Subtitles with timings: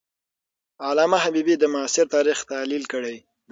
[0.89, 3.19] علامه حبیبي د معاصر تاریخ تحلیل کړی دی.